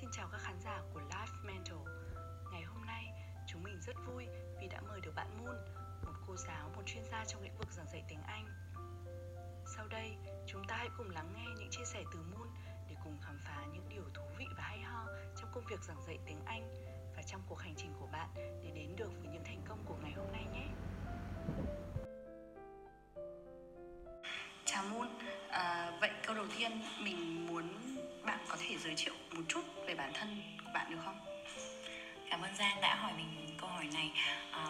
[0.00, 1.78] Xin chào các khán giả của Life Mental.
[2.52, 3.04] Ngày hôm nay
[3.46, 4.26] chúng mình rất vui
[4.60, 5.56] vì đã mời được bạn Moon
[6.04, 8.48] Một cô giáo, một chuyên gia trong lĩnh vực giảng dạy tiếng Anh.
[9.76, 10.16] Sau đây
[10.46, 12.48] chúng ta hãy cùng lắng nghe những chia sẻ từ Moon
[12.88, 15.06] Để cùng khám phá những điều thú vị và hay ho
[15.40, 16.70] trong công việc giảng dạy tiếng Anh
[17.16, 19.96] Và trong cuộc hành trình của bạn để đến được với những thành công của
[20.02, 20.66] ngày hôm nay nhé.
[24.64, 25.08] Chào Moon,
[25.48, 27.77] à, vậy câu đầu tiên mình muốn
[28.28, 31.18] bạn có thể giới thiệu một chút về bản thân của bạn được không?
[32.30, 34.10] Cảm ơn Giang đã hỏi mình câu hỏi này.
[34.50, 34.66] À,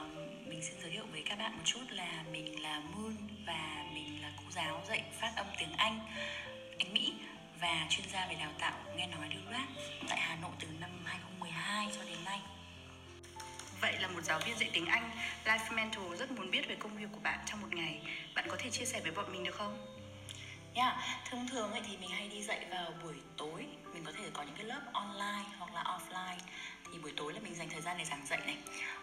[0.47, 3.17] mình xin giới thiệu với các bạn một chút là mình là Moon
[3.47, 6.01] và mình là cô giáo dạy phát âm tiếng Anh,
[6.79, 7.15] Anh Mỹ
[7.61, 9.69] và chuyên gia về đào tạo nghe nói lưu loát
[10.09, 12.41] tại Hà Nội từ năm 2012 cho đến nay.
[13.81, 15.11] Vậy là một giáo viên dạy tiếng Anh,
[15.45, 18.01] Life Mental rất muốn biết về công việc của bạn trong một ngày.
[18.35, 19.98] Bạn có thể chia sẻ với bọn mình được không?
[20.79, 20.97] Yeah,
[21.31, 23.67] thông thường thì mình hay đi dạy vào buổi tối.
[23.95, 26.39] Mình có thể có những cái lớp online hoặc là offline.
[26.85, 28.57] Thì buổi tối là mình dành thời gian để giảng dạy này.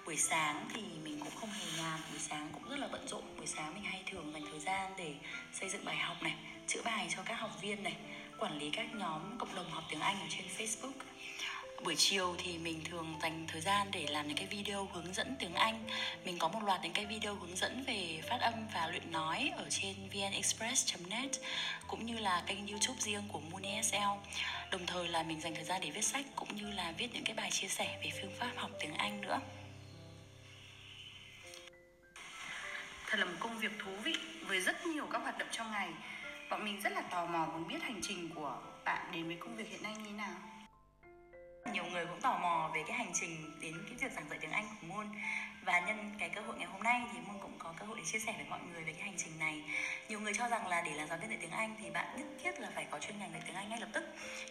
[0.06, 3.24] Buổi sáng thì mình cũng không hề nhàn Buổi sáng cũng rất là bận rộn.
[3.38, 5.14] Buổi sáng mình hay thường dành thời gian để
[5.54, 6.34] xây dựng bài học này
[6.68, 7.96] Chữa bài cho các học viên này
[8.40, 10.94] Quản lý các nhóm cộng đồng học tiếng Anh ở trên Facebook
[11.84, 15.36] buổi chiều thì mình thường dành thời gian để làm những cái video hướng dẫn
[15.40, 15.84] tiếng Anh.
[16.26, 19.52] Mình có một loạt những cái video hướng dẫn về phát âm và luyện nói
[19.58, 21.32] ở trên vnexpress.net
[21.88, 23.98] cũng như là kênh youtube riêng của Moon ESL
[24.76, 27.24] đồng thời là mình dành thời gian để viết sách, cũng như là viết những
[27.24, 29.40] cái bài chia sẻ về phương pháp học tiếng Anh nữa.
[33.08, 34.16] Thật là một công việc thú vị
[34.48, 35.90] với rất nhiều các hoạt động trong ngày.
[36.50, 39.56] Bọn mình rất là tò mò muốn biết hành trình của bạn đến với công
[39.56, 40.36] việc hiện nay như thế nào
[42.06, 44.68] người cũng tò mò về cái hành trình đến cái việc giảng dạy tiếng Anh
[44.82, 45.08] của môn
[45.64, 48.04] và nhân cái cơ hội ngày hôm nay thì môn cũng có cơ hội để
[48.12, 49.62] chia sẻ với mọi người về cái hành trình này.
[50.10, 52.28] Nhiều người cho rằng là để làm giáo viên dạy tiếng Anh thì bạn nhất
[52.44, 54.04] thiết là phải có chuyên ngành dạy tiếng Anh ngay lập tức.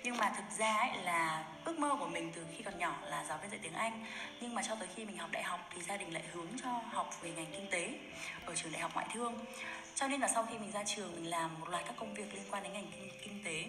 [0.02, 3.24] Nhưng mà thực ra ấy là ước mơ của mình từ khi còn nhỏ là
[3.24, 4.06] giáo viên dạy tiếng Anh.
[4.40, 6.70] Nhưng mà cho tới khi mình học đại học thì gia đình lại hướng cho
[6.92, 7.94] học về ngành kinh tế
[8.46, 9.44] ở trường đại học ngoại thương.
[9.94, 12.34] Cho nên là sau khi mình ra trường mình làm một loạt các công việc
[12.34, 13.64] liên quan đến ngành kinh, kinh tế.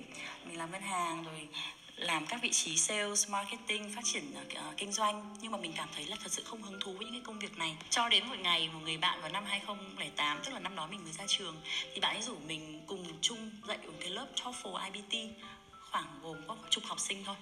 [0.46, 1.50] Mình làm ngân hàng rồi
[1.98, 5.36] làm các vị trí sales, marketing, phát triển uh, kinh doanh.
[5.42, 7.40] Nhưng mà mình cảm thấy là thật sự không hứng thú với những cái công
[7.40, 7.76] việc này.
[7.90, 11.04] Cho đến một ngày một người bạn vào năm 2008 tức là năm đó mình
[11.04, 11.56] mới ra trường
[11.94, 15.40] thì bạn ấy rủ mình cùng chung dạy một cái lớp TOEFL IBT
[15.92, 17.36] khoảng gồm có chục học sinh thôi.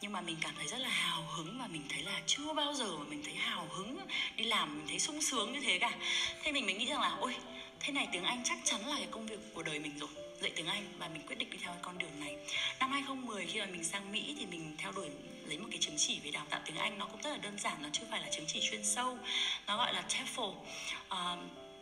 [0.00, 2.74] Nhưng mà mình cảm thấy rất là hào hứng và mình thấy là chưa bao
[2.74, 3.98] giờ mà mình thấy hào hứng
[4.36, 5.90] đi làm mình thấy sung sướng như thế cả.
[6.42, 7.34] Thế mình mới nghĩ rằng là ôi
[7.80, 10.52] thế này tiếng Anh chắc chắn là cái công việc của đời mình rồi dạy
[10.56, 12.36] tiếng Anh và mình quyết định đi theo con đường này.
[12.80, 15.08] Năm 2010 khi mà mình sang Mỹ thì mình theo đuổi
[15.46, 16.98] lấy một cái chứng chỉ về đào tạo tiếng Anh.
[16.98, 19.18] Nó cũng rất là đơn giản nó chưa phải là chứng chỉ chuyên sâu
[19.66, 20.58] nó gọi là TOEFL uh,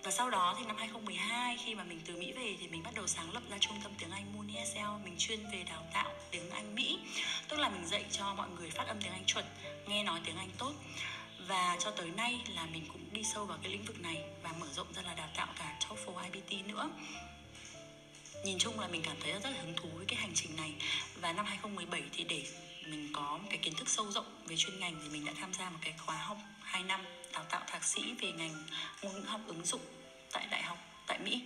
[0.03, 2.94] và sau đó thì năm 2012 khi mà mình từ Mỹ về thì mình bắt
[2.94, 6.12] đầu sáng lập ra trung tâm tiếng Anh Moon ESL mình chuyên về đào tạo
[6.31, 6.99] tiếng Anh Mỹ
[7.49, 9.44] tức là mình dạy cho mọi người phát âm tiếng Anh chuẩn
[9.88, 10.73] nghe nói tiếng Anh tốt.
[11.49, 14.53] Và cho tới nay là mình cũng đi sâu vào cái lĩnh vực này và
[14.61, 16.91] mở rộng ra là đào tạo cả TOEFL IBT nữa
[18.47, 20.75] nhìn chung là mình cảm thấy rất là hứng thú với cái hành trình này
[21.21, 22.43] và năm 2017 thì để
[22.91, 25.55] mình có một cái kiến thức sâu rộng về chuyên ngành thì mình đã tham
[25.55, 27.01] gia một cái khóa học 2 năm
[27.33, 28.65] đào tạo thạc sĩ về ngành
[29.03, 29.81] ngôn ngữ học ứng dụng
[30.33, 31.43] tại đại học tại Mỹ.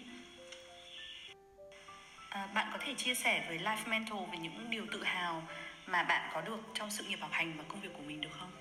[2.28, 5.49] À, bạn có thể chia sẻ với Life Mentor về những điều tự hào
[5.87, 8.33] mà bạn có được trong sự nghiệp học hành và công việc của mình được
[8.41, 8.59] không?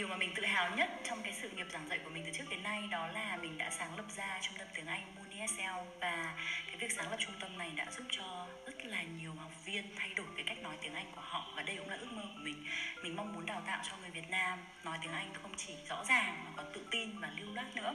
[0.00, 2.30] Điều mà mình tự hào nhất trong cái sự nghiệp giảng dạy của mình từ
[2.32, 5.30] trước đến nay đó là mình đã sáng lập ra trung tâm tiếng Anh Moon
[5.38, 5.62] ESL
[6.00, 6.34] và
[6.66, 9.84] cái việc sáng lập trung tâm này đã giúp cho rất là nhiều học viên
[9.96, 12.22] thay đổi cái cách nói tiếng Anh của họ và đây cũng là ước mơ
[12.22, 12.64] của mình.
[13.02, 16.04] Mình mong muốn đào tạo cho người Việt Nam nói tiếng Anh không chỉ rõ
[16.04, 17.94] ràng mà còn tự tin và lưu loát nữa.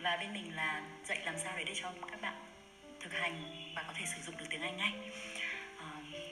[0.00, 2.34] Và bên mình là dạy làm sao để để cho các bạn
[3.00, 4.92] thực hành và có thể sử dụng được tiếng Anh ngay.
[5.78, 5.86] À,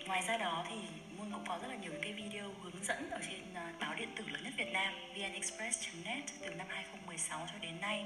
[0.06, 0.76] ngoài ra đó thì
[1.24, 3.94] Vâng, Hương cũng có rất là nhiều cái video hướng dẫn ở trên à, báo
[3.94, 8.04] điện tử lớn nhất Việt Nam vnexpress.net từ năm 2016 cho đến nay.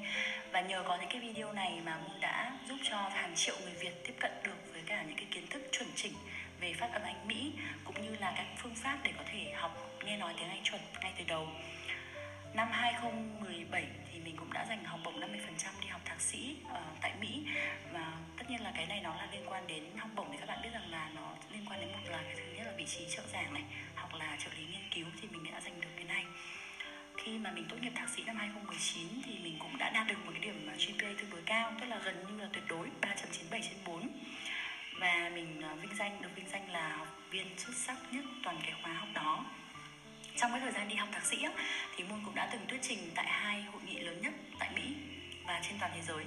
[0.53, 3.73] Và nhờ có những cái video này mà Moon đã giúp cho hàng triệu người
[3.81, 6.12] Việt tiếp cận được với cả những cái kiến thức chuẩn chỉnh
[6.61, 7.53] về phát âm Anh Mỹ,
[7.84, 10.81] cũng như là các phương pháp để có thể học nghe nói tiếng Anh chuẩn
[11.00, 11.49] ngay từ đầu.
[12.55, 13.87] Năm 2017
[14.58, 15.26] đã dành học bổng 50%
[15.81, 17.46] đi học thạc sĩ uh, tại Mỹ.
[17.93, 20.46] Và tất nhiên là cái này nó là liên quan đến học bổng thì các
[20.46, 22.84] bạn biết rằng là nó liên quan đến một là cái thứ nhất là vị
[22.87, 23.62] trí trợ giảng này
[23.94, 26.25] hoặc là trợ lý nghiên cứu thì mình đã giành được cái này.
[27.16, 30.19] Khi mà mình tốt nghiệp thạc sĩ năm 2019 thì mình cũng đã đạt được
[30.25, 32.88] một cái điểm ờ, GPA tương đối cao tức là gần như là tuyệt đối
[33.00, 34.08] 3.97 trên 4
[35.00, 38.56] và mình ờ, vinh danh được vinh danh là học viên xuất sắc nhất toàn
[38.62, 39.44] cái khóa học đó
[40.40, 41.46] trong cái thời gian đi học thạc sĩ
[41.96, 44.94] thì Moon cũng đã từng thuyết trình tại hai hội nghị lớn nhất tại Mỹ
[45.46, 46.25] và trên toàn thế giới.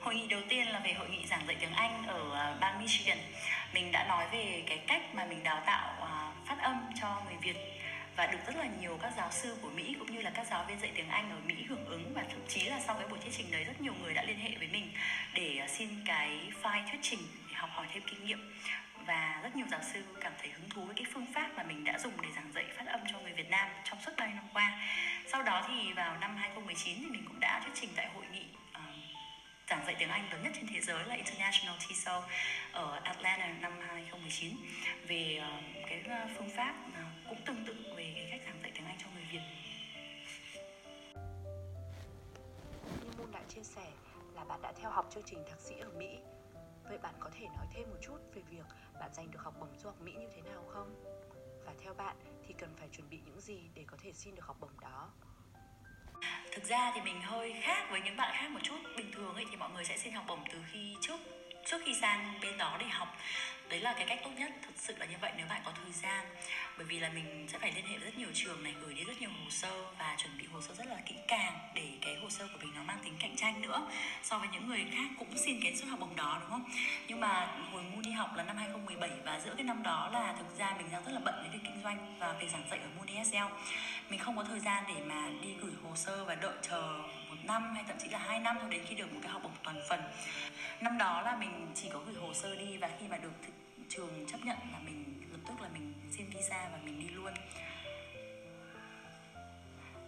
[0.00, 2.80] Hội nghị đầu tiên là về hội nghị giảng dạy tiếng Anh ở à, bang
[2.80, 3.18] Michigan.
[3.74, 7.36] Mình đã nói về cái cách mà mình đào tạo à, phát âm cho người
[7.42, 7.56] Việt
[8.16, 10.64] và được rất là nhiều các giáo sư của Mỹ cũng như là các giáo
[10.68, 13.18] viên dạy tiếng Anh ở Mỹ hưởng ứng và thậm chí là sau cái buổi
[13.18, 14.90] thuyết trình đấy, rất nhiều người đã liên hệ với mình
[15.34, 18.52] để à, xin cái file thuyết trình để học hỏi thêm kinh nghiệm
[19.08, 21.84] và rất nhiều giáo sư cảm thấy hứng thú với cái phương pháp mà mình
[21.84, 24.48] đã dùng để giảng dạy phát âm cho người Việt Nam trong suốt 3 năm
[24.52, 24.80] qua.
[25.26, 28.44] Sau đó thì vào năm 2019 thì mình cũng đã thuyết trình tại hội nghị
[28.72, 28.80] uh,
[29.70, 32.24] giảng dạy tiếng Anh lớn nhất trên thế giới là International TESOL
[32.72, 34.52] ở Atlanta năm 2019
[35.06, 38.70] về uh, cái ờ, phương pháp uh, cũng tương tự về cái cách giảng dạy
[38.74, 39.42] tiếng Anh cho người Việt.
[43.02, 43.86] Như Moon đã chia sẻ
[44.34, 46.18] là bạn đã theo học chương trình thạc sĩ ở Mỹ
[46.88, 48.66] Vậy bạn có thể nói thêm một chút về việc
[49.00, 51.04] bạn giành được học bổng du học Mỹ như thế nào không?
[51.66, 54.44] Và theo bạn thì cần phải chuẩn bị những gì để có thể xin được
[54.44, 55.10] học bổng đó?
[56.52, 59.44] Thực ra thì mình hơi khác với những bạn khác một chút Bình thường ấy
[59.50, 61.20] thì mọi người sẽ xin học bổng từ khi trước
[61.70, 63.16] trước khi sang bên đó để học.
[63.68, 65.92] Đấy là cái cách tốt nhất thực sự là như vậy nếu bạn có thời
[65.92, 66.26] gian.
[66.76, 69.04] Bởi vì là mình sẽ phải liên hệ với rất nhiều trường này, gửi đi
[69.04, 72.16] rất nhiều hồ sơ và chuẩn bị hồ sơ rất là kỹ càng để cái
[72.22, 73.86] hồ sơ của mình nó mang tính cạnh tranh nữa,
[74.22, 76.64] so với những người khác cũng xin cái suất học bổng đó, đúng không?
[77.08, 80.34] Nhưng mà hồi mu đi học là năm 2017 và giữa cái năm đó là
[80.38, 82.78] thực ra mình đang rất là bận với việc kinh doanh và việc giảng dạy
[82.78, 83.36] ở mu dsl
[84.08, 87.02] mình không có thời gian để mà đi gửi hồ sơ và đợi chờ
[87.44, 89.52] năm hay thậm chí là hai năm thôi đến khi được một cái học bổng
[89.64, 90.00] toàn phần.
[90.80, 93.32] Năm đó là mình chỉ có gửi hồ sơ đi và khi mà được
[93.88, 96.77] trường chấp nhận là mình lập tức là mình xin visa và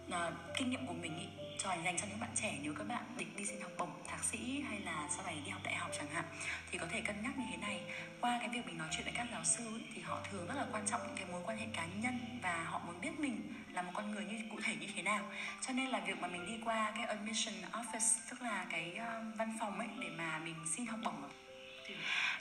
[0.09, 1.25] à, kinh nghiệm của mình ý,
[1.57, 4.23] cho dành cho những bạn trẻ nếu các bạn định đi xin học bổng thạc
[4.23, 6.25] sĩ hay là sau này đi học đại học chẳng hạn
[6.71, 7.81] thì có thể cân nhắc như thế này.
[8.21, 10.55] Qua cái việc mình nói chuyện với các giáo sư ý, thì họ thường rất
[10.57, 13.53] là quan trọng những cái mối quan hệ cá nhân và họ muốn biết mình
[13.73, 15.29] là một con người như cụ thể như thế nào.
[15.61, 19.37] Cho nên là việc mà mình đi qua cái admission office tức là cái uh,
[19.37, 21.29] văn phòng ấy để mà mình xin học bổng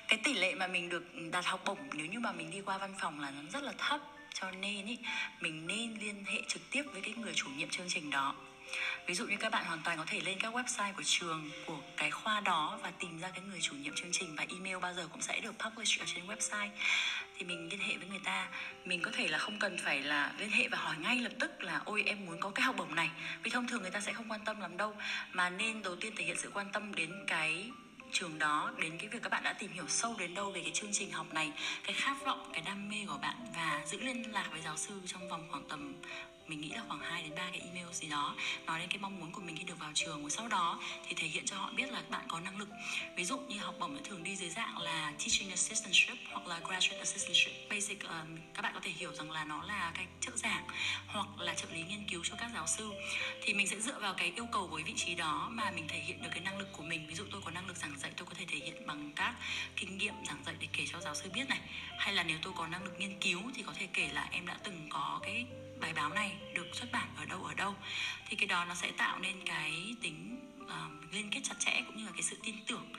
[0.08, 2.78] cái tỷ lệ mà mình được đạt học bổng nếu như mà mình đi qua
[2.78, 4.00] văn phòng là nó rất là thấp
[4.34, 4.98] cho nên ý,
[5.40, 8.34] mình nên liên hệ trực tiếp với cái người chủ nhiệm chương trình đó.
[9.06, 11.78] Ví dụ như các bạn hoàn toàn có thể lên các website của trường của
[11.96, 14.94] cái khoa đó và tìm ra cái người chủ nhiệm chương trình và email bao
[14.94, 16.68] giờ cũng sẽ được publish ở trên website.
[17.36, 18.48] Thì mình liên hệ với người ta.
[18.84, 21.62] Mình có thể là không cần phải là liên hệ và hỏi ngay lập tức
[21.62, 23.10] là ôi em muốn có cái học bổng này.
[23.42, 24.96] Vì thông thường người ta sẽ không quan tâm lắm đâu.
[25.32, 27.70] Mà nên đầu tiên thể hiện sự quan tâm đến cái
[28.12, 30.72] trường đó đến cái việc các bạn đã tìm hiểu sâu đến đâu về cái
[30.74, 31.52] chương trình học này,
[31.84, 34.94] cái khát vọng, cái đam mê của bạn và giữ liên lạc với giáo sư
[35.06, 35.94] trong vòng khoảng tầm
[36.50, 38.36] mình nghĩ là khoảng 2 đến 3 cái email gì đó
[38.66, 41.14] nói đến cái mong muốn của mình khi được vào trường và sau đó thì
[41.14, 42.68] thể hiện cho họ biết là bạn có năng lực.
[43.16, 46.98] Ví dụ như học bổng thường đi dưới dạng là teaching assistantship hoặc là graduate
[46.98, 47.52] assistantship.
[47.70, 50.64] Basic um, các bạn có thể hiểu rằng là nó là cái trợ giảng
[51.06, 52.90] hoặc là trợ lý nghiên cứu cho các giáo sư.
[53.42, 55.88] Thì mình sẽ dựa vào cái yêu cầu của cái vị trí đó mà mình
[55.88, 57.06] thể hiện được cái năng lực của mình.
[57.08, 59.34] Ví dụ tôi có năng lực giảng dạy tôi có thể thể hiện bằng các
[59.76, 61.60] kinh nghiệm giảng dạy để kể cho giáo sư biết này.
[61.98, 64.46] Hay là nếu tôi có năng lực nghiên cứu thì có thể kể là em
[64.46, 65.46] đã từng có cái
[65.80, 67.74] bài báo này được xuất bản ở đâu ở đâu.
[68.28, 71.96] Thì cái đó nó sẽ tạo nên cái tính uh, liên kết chặt chẽ cũng
[71.96, 72.92] như là cái sự tin tưởng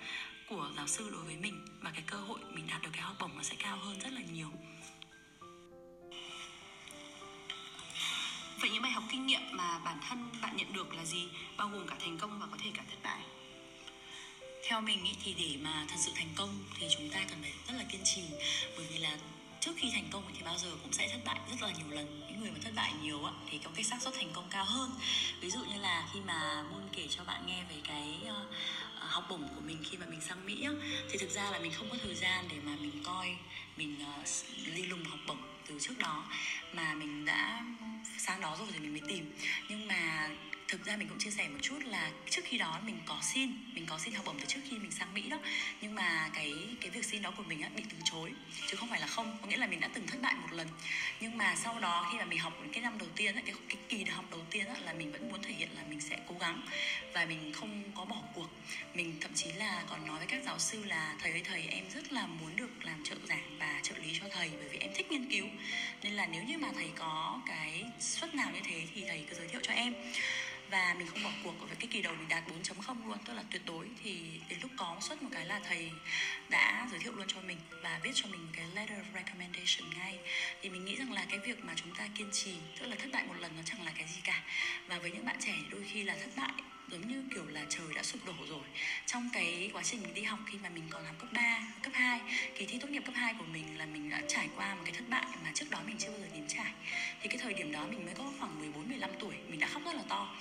[0.50, 3.16] của giáo sư đối với mình và cái cơ hội mình đạt được cái học
[3.20, 4.52] bổng nó sẽ cao hơn rất là nhiều.
[8.62, 11.30] Vậy những bài học kinh nghiệm mà bản thân bạn nhận được là gì?
[11.58, 13.22] Bao gồm cả thành công và có thể cả thất bại.
[14.68, 16.50] Theo mình ý, thì để mà thật sự thành công
[16.80, 18.22] thì chúng ta cần phải rất là kiên trì
[18.78, 19.18] bởi vì là
[19.62, 22.28] trước khi thành công thì bao giờ cũng sẽ thất bại rất là nhiều lần.
[22.28, 24.66] Những người mà thất bại nhiều á thì có cái xác suất thành công cao
[24.66, 24.92] hơn.
[25.40, 28.48] Ví dụ như là khi mà môn kể cho bạn nghe về cái uh,
[29.00, 30.72] học bổng của mình khi mà mình sang mỹ á,
[31.12, 33.36] thì thực ra là mình không có thời gian để mà mình coi
[33.78, 34.06] mình
[34.78, 36.26] uh, lùng học bổng từ trước đó.
[36.74, 37.66] Mà mình đã
[38.18, 39.34] sang đó rồi thì mình mới tìm.
[39.70, 40.30] Nhưng mà
[40.72, 43.52] thực ra mình cũng chia sẻ một chút là trước khi đó mình có xin
[43.74, 45.38] mình có xin học bổng từ trước khi mình sang mỹ đó.
[45.82, 48.32] Nhưng mà cái cái việc xin đó của mình á, bị từ chối
[48.68, 49.38] chứ không phải là không.
[49.42, 50.68] Có nghĩa là mình đã từng thất bại một lần.
[51.20, 53.78] Nhưng mà sau đó khi mà mình học cái năm đầu tiên á, cái, cái
[53.90, 56.36] kỳ học đầu tiên á, là mình vẫn muốn thể hiện là mình sẽ cố
[56.40, 56.62] gắng
[57.14, 58.50] và mình không có bỏ cuộc.
[58.94, 61.84] Mình thậm chí là còn nói với các giáo sư là thầy ơi thầy em
[61.90, 64.92] rất là muốn được làm trợ giảng và trợ lý cho thầy bởi vì em
[64.96, 65.46] thích nghiên cứu.
[66.04, 69.36] Nên là nếu như mà thầy có cái suất nào như thế thì thầy cứ
[69.36, 69.94] giới thiệu cho em
[70.72, 73.44] và mình không bỏ cuộc với cái kỳ đầu mình đạt 4.0 luôn, tức là
[73.52, 73.88] tuyệt đối.
[74.04, 75.92] Thì đến lúc có suất một cái là thầy
[76.50, 80.20] đã giới thiệu luôn cho mình và viết cho mình cái letter of recommendation ngay.
[80.62, 83.10] Thì mình nghĩ rằng là cái việc mà chúng ta kiên trì, tức là thất
[83.14, 84.44] bại một lần nó chẳng là cái gì cả.
[84.88, 86.52] Và với những bạn trẻ đôi khi là thất bại
[86.92, 88.64] giống như kiểu là trời đã sụp đổ rồi.
[89.06, 91.94] Trong cái quá trình mình đi học khi mà mình còn học cấp 3, cấp
[91.96, 92.20] 2
[92.56, 94.94] kỳ thi tốt nghiệp cấp 2 của mình là mình đã trải qua một cái
[94.94, 96.72] thất bại mà trước đó mình chưa bao giờ nếm trải.
[97.22, 99.82] Thì cái thời điểm đó mình mới có khoảng 14 15 tuổi mình đã khóc
[99.86, 100.36] rất là to.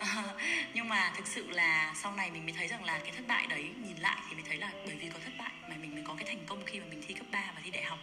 [0.74, 3.46] Nhưng mà thực sự là sau này mình mới thấy rằng là cái thất bại
[3.46, 6.04] đấy nhìn lại thì mới thấy là bởi vì có thất bại mà mình mới
[6.06, 7.98] có cái thành công khi mà mình thi cấp 3 và thi đại học.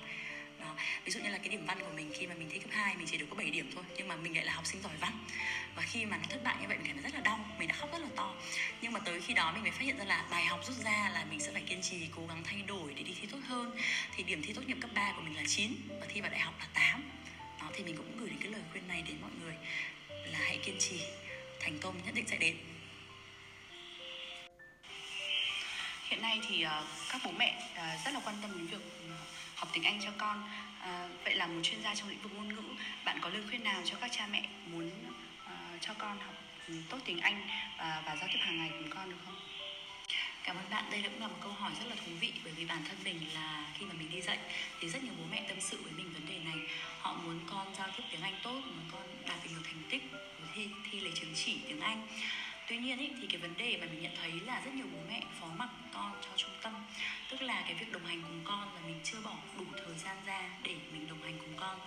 [0.59, 0.75] Đó.
[1.05, 2.95] ví dụ như là cái điểm văn của mình khi mà mình thi cấp 2
[2.95, 4.93] mình chỉ được có 7 điểm thôi nhưng mà mình lại là học sinh giỏi
[4.99, 5.13] văn
[5.79, 7.67] và khi mà nó thất bại như vậy mình cảm thấy rất là đau mình
[7.67, 8.33] đã khóc rất là to.
[8.81, 11.09] Nhưng mà tới khi đó mình mới phát hiện ra là bài học rút ra
[11.13, 13.77] là mình sẽ phải kiên trì cố gắng thay đổi để đi thi tốt hơn.
[14.15, 16.39] Thì điểm thi tốt nghiệp cấp 3 của mình là 9 và thi vào đại
[16.39, 17.03] học là 8
[17.61, 19.53] đó thì mình cũng gửi đến cái lời khuyên này đến mọi người
[20.31, 21.01] là hãy kiên trì
[21.59, 22.55] thành công nhất định sẽ đến.
[26.09, 26.71] Hiện nay thì uh,
[27.11, 29.09] các bố mẹ uh, rất là quan tâm đến việc ừ,
[29.55, 30.43] học tiếng Anh cho con.
[30.79, 32.63] Uh, vậy là một chuyên gia trong lĩnh vực ngôn ngữ,
[33.05, 35.08] bạn có lời khuyên nào cho các cha mẹ muốn
[35.81, 36.35] cho con học
[36.89, 39.35] tốt tiếng Anh và, và giao tiếp hàng ngày cùng con được không?
[40.43, 42.65] Cảm ơn bạn, đây cũng là một câu hỏi rất là thú vị bởi vì
[42.65, 44.37] bản thân mình là khi mà mình đi dạy
[44.79, 46.57] thì rất nhiều bố mẹ tâm sự với mình vấn đề này.
[46.99, 50.03] Họ muốn con giao tiếp tiếng Anh tốt, muốn con đạt được nhiều thành tích,
[50.55, 52.07] thi thi lấy chứng chỉ tiếng Anh
[52.67, 54.99] tuy nhiên ý, thì cái vấn đề mà mình nhận thấy là rất nhiều bố
[55.09, 56.73] mẹ phó mặc con cho trung tâm.
[57.29, 60.17] Tức là cái việc đồng hành cùng con là mình chưa bỏ đủ thời gian
[60.25, 61.79] ra để mình đồng hành cùng con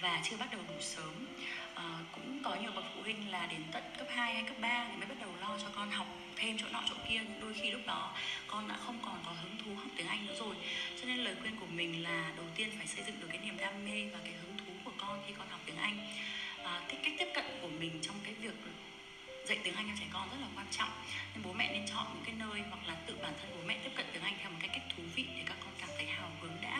[0.00, 1.26] và chưa bắt đầu đủ sớm.
[1.74, 4.86] À, cũng có nhiều bậc phụ huynh là đến tận cấp 2 hay cấp 3
[4.90, 6.06] thì mới bắt đầu lo cho con học
[6.36, 8.12] thêm chỗ nọ chỗ kia nhưng đôi khi lúc đó
[8.46, 10.56] con đã không còn có hứng thú học tiếng Anh nữa rồi.
[11.00, 13.56] Cho nên lời khuyên của mình là đầu tiên phải xây dựng được cái niềm
[13.58, 15.98] đam mê và cái hứng thú của con khi con học tiếng Anh.
[16.64, 18.54] À, cái cách tiếp cận của mình trong cái việc
[19.48, 20.90] dạy tiếng Anh cho trẻ con rất là quan trọng.
[21.34, 23.78] Nên bố mẹ nên chọn những cái nơi hoặc là tự bản thân bố mẹ
[23.84, 26.06] tiếp cận tiếng Anh theo một cái cách thú vị để các con cảm thấy
[26.06, 26.78] hào hứng đã.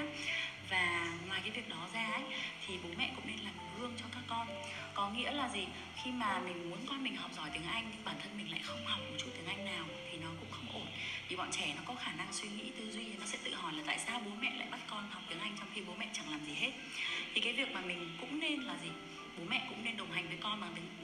[0.70, 2.22] Và ngoài cái việc đó ra ấy,
[2.66, 4.46] thì bố mẹ cũng nên làm gương cho các con.
[4.94, 5.66] Có nghĩa là gì?
[6.02, 8.60] Khi mà mình muốn con mình học giỏi tiếng Anh nhưng bản thân mình lại
[8.64, 10.86] không học một chút tiếng Anh nào thì nó cũng không ổn.
[11.28, 13.72] Vì bọn trẻ nó có khả năng suy nghĩ tư duy nó sẽ tự hỏi
[13.72, 16.08] là tại sao bố mẹ lại bắt con học tiếng Anh trong khi bố mẹ
[16.12, 16.72] chẳng làm gì hết.
[17.34, 18.90] Thì cái việc mà mình cũng nên là gì?
[19.38, 21.03] Bố mẹ cũng nên đồng hành với con bằng tiếng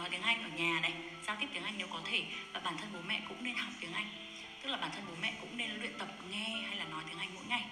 [0.00, 0.94] nói tiếng Anh ở nhà này
[1.26, 3.72] giao tiếp tiếng Anh nếu có thể và bản thân bố mẹ cũng nên học
[3.80, 4.06] tiếng Anh.
[4.62, 7.18] Tức là bản thân bố mẹ cũng nên luyện tập nghe hay là nói tiếng
[7.18, 7.64] Anh mỗi ngày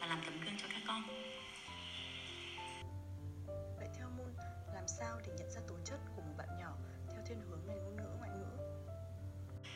[0.00, 1.02] và làm tấm gương cho các con.
[3.78, 4.32] Vậy theo Moon,
[4.74, 6.72] làm sao để nhận ra tố chất của một bạn nhỏ
[7.12, 8.52] theo thiên hướng nền ngôn ngữ ngoại ngữ?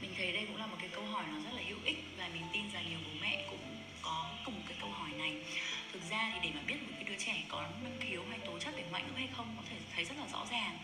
[0.00, 2.28] Mình thấy đây cũng là một cái câu hỏi nó rất là hữu ích và
[2.28, 5.44] mình tin rằng nhiều bố mẹ cũng có cùng cái câu hỏi này.
[5.92, 8.58] Thực ra thì để mà biết một cái đứa trẻ có năng khiếu hay tố
[8.58, 10.78] chất về ngoại ngữ hay không có thể thấy rất là rõ ràng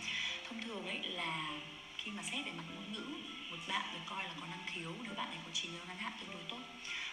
[0.48, 1.50] thông thường ấy là
[1.98, 3.06] khi mà xét về mặt ngôn ngữ
[3.50, 5.98] một bạn được coi là có năng khiếu nếu bạn ấy có trí nhớ ngắn
[5.98, 6.58] hạn tương đối tốt.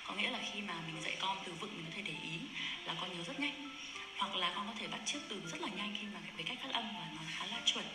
[0.08, 2.40] Có nghĩa là khi mà mình dạy con từ vựng mình có thể để ý
[2.86, 3.70] là con nhớ rất nhanh.
[4.18, 6.58] Hoặc là con có thể bắt chước từ rất là nhanh khi mà về cách
[6.64, 7.86] phát âm và nó khá là chuẩn.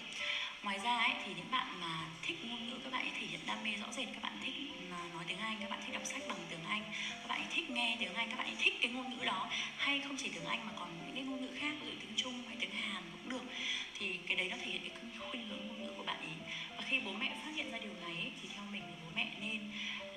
[0.63, 3.41] Ngoài ra ấy, thì những bạn mà thích ngôn ngữ các bạn ấy thể hiện
[3.47, 4.09] đam mê rõ rệt.
[4.13, 4.55] Các bạn thích
[4.91, 7.49] mà nói tiếng anh các bạn thích đọc sách bằng tiếng anh các bạn ấy
[7.55, 9.49] thích nghe tiếng anh các bạn ấy thích cái ngôn ngữ đó.
[9.77, 12.17] Hay không chỉ tiếng anh mà còn những cái ngôn ngữ khác ví dụ tiếng
[12.17, 13.03] trung hay tiếng hàn
[17.77, 19.73] ra điều này ấy, thì theo mình bố mẹ nên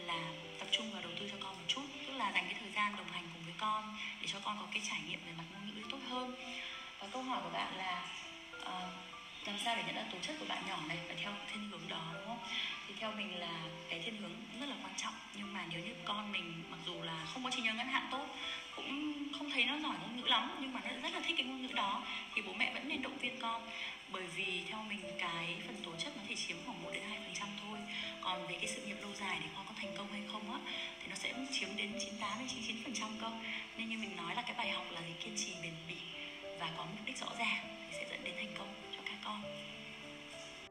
[0.06, 1.82] là tập trung vào đầu tư cho con một chút.
[2.08, 4.66] Tức là dành cái thời gian đồng hành cùng với con để cho con có
[4.72, 6.36] cái trải nghiệm về mặt ngôn ngữ tốt hơn.
[7.00, 8.08] Và câu hỏi của bạn là
[9.66, 12.02] sao để nhận ra tố chất của bạn nhỏ này và theo thiên hướng đó,
[12.14, 12.40] đúng không?
[12.88, 15.14] Thì theo mình là cái thiên hướng rất là quan trọng.
[15.36, 18.08] Nhưng mà nếu như con mình mặc dù là không có trí nhớ ngắn hạn
[18.12, 18.28] tốt,
[18.76, 21.46] cũng không thấy nó giỏi ngôn ngữ lắm, nhưng mà nó rất là thích cái
[21.46, 22.04] ngôn ngữ đó,
[22.36, 23.70] thì bố mẹ vẫn nên động viên con.
[24.12, 27.18] Bởi vì theo mình cái phần tố chất nó chỉ chiếm khoảng 1 đến 2
[27.18, 27.80] phần trăm thôi.
[28.22, 30.60] Còn về cái sự nghiệp lâu dài để con có thành công hay không á,
[31.00, 33.32] thì nó sẽ chiếm đến 98 đến 99 phần trăm cơ.
[33.78, 35.96] Nên như mình nói là cái bài học là kiên trì bền bỉ
[36.60, 38.89] và có mục đích rõ ràng thì sẽ dẫn đến thành công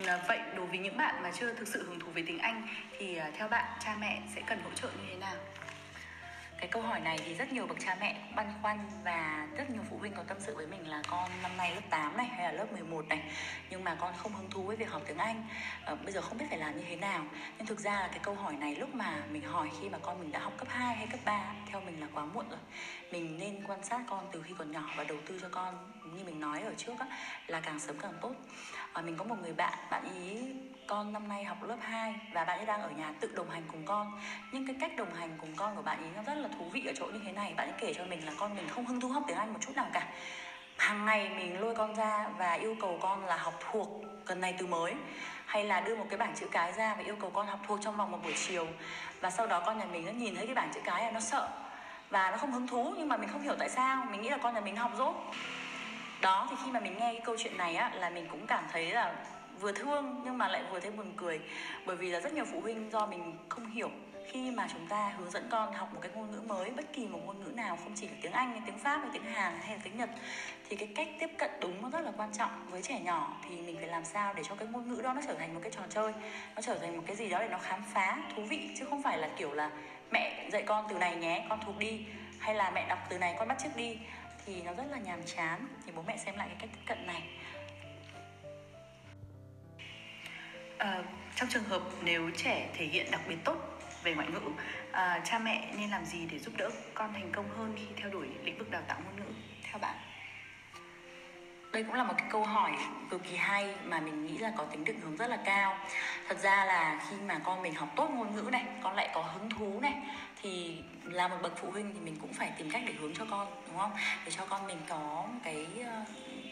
[0.07, 2.69] con vậy đối với những bạn mà chưa thực sự hứng thú với tiếng Anh
[2.99, 5.35] thì ờ, theo bạn cha mẹ sẽ cần hỗ trợ như thế nào?
[6.59, 9.71] Cái câu hỏi này thì rất nhiều bậc cha mẹ cũng băn khoăn và rất
[9.71, 12.27] nhiều phụ huynh có tâm sự với mình là con năm nay lớp 8 này
[12.27, 13.23] hay là lớp 11 này?
[13.71, 15.45] Nhưng mà con không hứng thú với việc học tiếng Anh.
[15.85, 17.25] À, bây giờ không biết phải làm như thế nào.
[17.59, 20.21] Nhưng thực ra là cái câu hỏi này lúc mà mình hỏi khi mà con
[20.21, 22.61] mình đã học cấp 2 hay cấp 3 theo mình là quá muộn rồi.
[23.13, 26.25] Mình nên quan sát con từ khi còn nhỏ và đầu tư cho con như
[26.25, 27.07] mình nói ở trước á,
[27.47, 28.33] là càng sớm càng tốt.
[28.93, 30.53] À, mình có một người bạn bạn ý
[30.89, 33.63] con năm nay học lớp 2 và bạn ấy đang ở nhà tự đồng hành
[33.73, 34.21] cùng con.
[34.53, 36.87] Nhưng cái cách đồng hành cùng con của bạn ấy nó rất là thú vị
[36.87, 37.55] ở chỗ như thế này.
[37.57, 39.59] Bạn ấy kể cho mình là con mình không hứng thú học tiếng Anh một
[39.61, 40.07] chút nào cả.
[40.77, 43.89] Hàng ngày mình lôi con ra và yêu cầu con là học thuộc
[44.27, 44.95] cần này từ mới,
[45.47, 47.79] hay là đưa một cái bảng chữ cái ra và yêu cầu con học thuộc
[47.83, 48.67] trong vòng một buổi chiều.
[49.21, 51.21] Và sau đó con nhà mình nó nhìn thấy cái bảng chữ cái là nó
[51.21, 51.49] sợ
[52.11, 54.07] và nó không hứng thú, nhưng mà mình không hiểu tại sao.
[54.11, 55.15] Mình nghĩ là con nhà mình học dốt.
[56.21, 58.65] Đó, thì khi mà mình nghe cái câu chuyện này á là mình cũng cảm
[58.73, 59.15] thấy là
[59.61, 61.41] vừa thương nhưng mà lại vừa thấy buồn cười.
[61.87, 63.91] Bởi vì là rất nhiều phụ huynh do mình không hiểu,
[64.33, 67.07] khi mà chúng ta hướng dẫn con học một cái ngôn ngữ mới, bất kỳ
[67.07, 69.59] một ngôn ngữ nào, không chỉ là tiếng anh hay tiếng pháp hay tiếng hàn
[69.61, 70.11] hay tiếng nhật,
[70.69, 72.67] thì cái cách tiếp cận đúng nó rất là quan trọng.
[72.71, 75.21] Với trẻ nhỏ thì mình phải làm sao để cho cái ngôn ngữ đó nó
[75.27, 76.13] trở thành một cái trò chơi,
[76.57, 79.03] nó trở thành một cái gì đó để nó khám phá thú vị, chứ không
[79.03, 79.71] phải là kiểu là
[80.11, 82.05] mẹ dạy con từ này nhé, con thuộc đi,
[82.39, 83.99] hay là mẹ đọc từ này con bắt chước đi,
[84.47, 85.67] thì nó rất là nhàm chán.
[85.87, 87.23] Thì bố mẹ xem lại cái cách tiếp cận này.
[90.79, 91.03] À,
[91.37, 93.57] trong trường hợp nếu trẻ thể hiện đặc biệt tốt
[94.03, 94.41] về ngoại ngữ
[94.93, 98.11] à, cha mẹ nên làm gì để giúp đỡ con thành công hơn khi theo
[98.11, 99.33] đuổi lĩnh vực đào tạo ngôn ngữ
[99.63, 99.97] theo bạn?
[101.73, 102.73] Đây cũng là một cái câu hỏi
[103.11, 105.79] cực kỳ hay mà mình nghĩ là có tính định hướng rất là cao.
[106.29, 109.23] Thật ra là khi mà con mình học tốt ngôn ngữ này con lại có
[109.23, 109.95] hứng thú này
[110.43, 113.25] thì là một bậc phụ huynh thì mình cũng phải tìm cách để hướng cho
[113.31, 113.93] con đúng không?
[114.25, 116.05] Để cho con mình có cái ờ,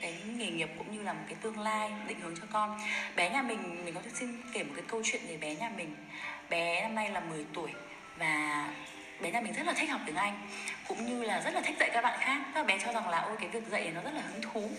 [0.03, 2.79] cái nghề nghiệp cũng như là một cái tương lai định hướng cho con.
[3.17, 5.71] Bé nhà mình mình có thể xin kể một cái câu chuyện về bé nhà
[5.77, 5.97] mình.
[6.51, 7.71] Bé năm nay là 10 tuổi
[8.19, 8.65] và
[9.21, 10.49] bé nhà mình rất là thích học tiếng Anh,
[10.89, 12.41] cũng như là rất là thích dạy các bạn khác.
[12.55, 14.71] Các bé cho rằng là, ôi, cái việc dạy nó rất là hứng thú.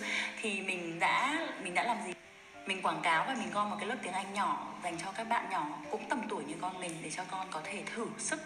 [0.42, 2.14] Thì mình đã mình đã làm gì?
[2.66, 5.30] Mình quảng cáo và mình gom một cái lớp tiếng Anh nhỏ dành cho các
[5.30, 8.40] bạn nhỏ cũng tầm tuổi như con mình để cho con có thể thử sức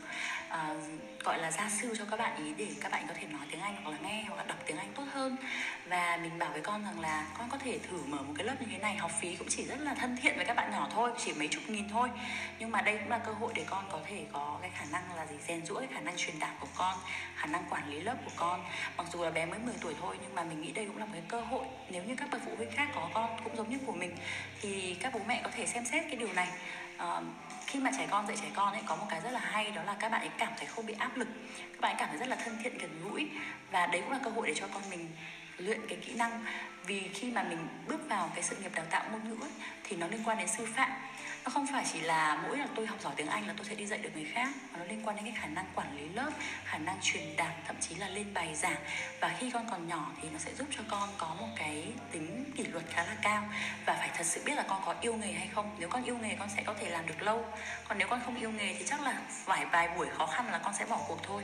[0.47, 3.41] uh, gọi là gia sư cho các bạn ý để các bạn có thể nói
[3.51, 5.35] tiếng Anh hoặc là nghe hoặc là đọc tiếng Anh tốt hơn.
[5.85, 8.55] Và mình bảo với con rằng là con có thể thử mở một cái lớp
[8.59, 10.89] như thế này học phí cũng chỉ rất là thân thiện với các bạn nhỏ
[10.93, 12.09] thôi chỉ mấy chục nghìn thôi.
[12.59, 15.15] Nhưng mà đây cũng là cơ hội để con có thể có cái khả năng
[15.15, 16.95] là gì rèn rũa cái khả năng truyền đạt của con
[17.35, 18.63] khả năng quản lý lớp của con.
[18.97, 21.05] Mặc dù là bé mới 10 tuổi thôi nhưng mà mình nghĩ đây cũng là
[21.05, 21.65] một cái cơ hội.
[21.89, 24.15] Nếu như các bậc phụ huynh khác có con cũng giống như của mình
[24.61, 26.47] thì các bố mẹ có thể xem xét cái điều này
[26.97, 27.23] uh,
[27.67, 29.83] khi mà trẻ con dạy trẻ con ấy có một cái rất là hay đó
[29.83, 31.27] là các bạn ấy cảm thấy không bị áp lực.
[31.71, 33.29] Các bạn ấy cảm thấy rất là thân thiện gần gũi.
[33.71, 35.11] Và đấy cũng là cơ hội để cho con mình
[35.57, 36.45] luyện cái kỹ năng.
[36.85, 39.51] Vì khi mà mình bước vào cái sự nghiệp đào tạo ngôn ngữ ấy,
[39.83, 40.91] thì nó liên quan đến sư phạm
[41.43, 43.75] nó không phải chỉ là mỗi là tôi học giỏi tiếng Anh là tôi sẽ
[43.75, 46.09] đi dạy được người khác, mà nó liên quan đến cái khả năng quản lý
[46.09, 46.31] lớp,
[46.65, 48.81] khả năng truyền đạt, thậm chí là lên bài giảng.
[49.19, 52.51] Và khi con còn nhỏ thì nó sẽ giúp cho con có một cái tính
[52.57, 53.49] kỷ luật khá là cao.
[53.85, 55.75] Và phải thật sự biết là con có yêu nghề hay không.
[55.79, 57.45] Nếu con yêu nghề, con sẽ có thể làm được lâu.
[57.87, 60.57] Còn nếu con không yêu nghề thì chắc là phải vài buổi khó khăn là
[60.57, 61.43] con sẽ bỏ cuộc thôi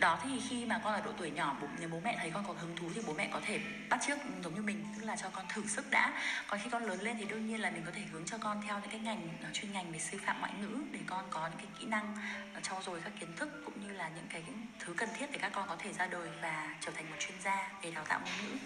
[0.00, 2.44] đó thì khi mà con ở độ tuổi nhỏ bố, nếu bố mẹ thấy con
[2.46, 5.16] có hứng thú thì bố mẹ có thể bắt chước giống như mình tức là
[5.16, 6.12] cho con thử sức đã.
[6.46, 8.62] Còn khi con lớn lên thì đương nhiên là mình có thể hướng cho con
[8.66, 11.48] theo những cái ngành ờ, chuyên ngành về sư phạm ngoại ngữ để con có
[11.48, 12.16] những cái kỹ năng
[12.54, 14.42] ờ, trau dồi các kiến thức cũng như là những cái
[14.78, 17.40] thứ cần thiết để các con có thể ra đời và trở thành một chuyên
[17.44, 18.56] gia về đào tạo ngôn ngữ.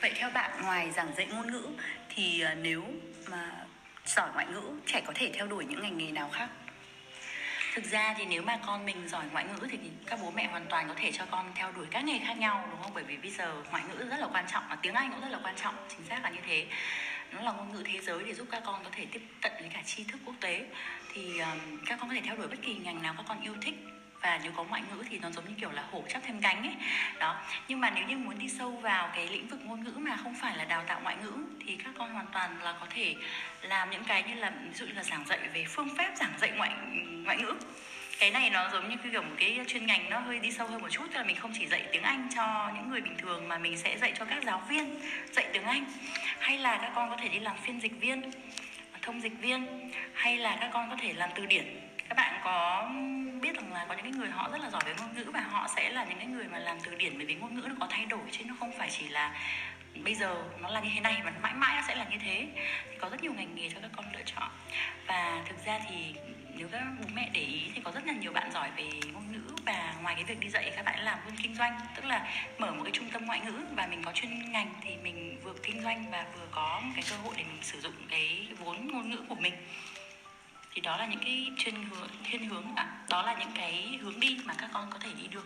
[0.00, 1.66] Vậy theo bạn ngoài giảng dạy ngôn ngữ
[2.08, 2.84] thì ờ, nếu
[3.30, 3.66] mà
[4.06, 6.48] giỏi ngoại ngữ trẻ có thể theo đuổi những ngành nghề nào khác?
[7.78, 10.66] Thực ra thì nếu mà con mình giỏi ngoại ngữ thì các bố mẹ hoàn
[10.66, 12.92] toàn có thể cho con theo đuổi các nghề khác nhau đúng không?
[12.94, 15.28] Bởi vì bây giờ ngoại ngữ rất là quan trọng và tiếng anh cũng rất
[15.28, 16.66] là quan trọng chính xác là như thế.
[17.32, 19.70] Nó là ngôn ngữ thế giới để giúp các con có thể tiếp cận với
[19.74, 20.66] cả tri thức quốc tế.
[21.12, 23.54] Thì um, các con có thể theo đuổi bất kỳ ngành nào các con yêu
[23.62, 23.74] thích
[24.20, 26.62] và nếu có ngoại ngữ thì nó giống như kiểu là hổ chắp thêm cánh
[26.62, 26.74] ấy.
[27.18, 27.36] Đó,
[27.68, 30.34] nhưng mà nếu như muốn đi sâu vào cái lĩnh vực ngôn ngữ mà không
[30.34, 31.32] phải là đào tạo ngoại ngữ
[31.66, 33.14] thì các con hoàn toàn là có thể
[33.62, 36.32] làm những cái như là, ví dụ như là giảng dạy về phương pháp giảng
[36.38, 36.70] dạy ngoại
[37.24, 37.54] ngoại ngữ.
[38.18, 40.82] Cái này nó giống như kiểu một cái chuyên ngành nó hơi đi sâu hơn
[40.82, 43.48] một chút, tức là mình không chỉ dạy tiếng Anh cho những người bình thường
[43.48, 45.00] mà mình sẽ dạy cho các giáo viên
[45.32, 45.84] dạy tiếng Anh.
[46.38, 48.30] Hay là các con có thể đi làm phiên dịch viên,
[49.02, 51.80] thông dịch viên, hay là các con có thể làm từ điển.
[52.08, 52.90] Các bạn có
[53.48, 55.40] biết rằng là có những cái người họ rất là giỏi về ngôn ngữ và
[55.40, 57.74] họ sẽ là những cái người mà làm từ điển bởi vì ngôn ngữ nó
[57.80, 59.34] có thay đổi chứ nó không phải chỉ là
[60.04, 62.46] bây giờ nó là như thế này và mãi mãi nó sẽ là như thế.
[62.90, 64.48] Thì có rất nhiều ngành nghề cho các con lựa chọn.
[65.06, 66.14] Và thực ra thì
[66.54, 69.32] nếu các bố mẹ để ý thì có rất là nhiều bạn giỏi về ngôn
[69.32, 72.28] ngữ và ngoài cái việc đi dạy các bạn làm luôn kinh doanh, tức là
[72.58, 75.54] mở một cái trung tâm ngoại ngữ và mình có chuyên ngành thì mình vừa
[75.62, 79.10] kinh doanh và vừa có cái cơ hội để mình sử dụng cái vốn ngôn
[79.10, 79.54] ngữ của mình
[80.78, 84.20] thì đó là những cái chuyên hướng thiên hướng à, đó là những cái hướng
[84.20, 85.44] đi mà các con có thể đi được.